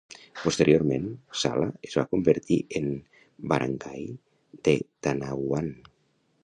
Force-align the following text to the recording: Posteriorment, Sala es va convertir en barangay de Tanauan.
Posteriorment, 0.43 1.03
Sala 1.41 1.67
es 1.89 1.97
va 1.99 2.05
convertir 2.15 2.57
en 2.81 2.89
barangay 3.53 4.05
de 4.69 4.77
Tanauan. 5.09 5.71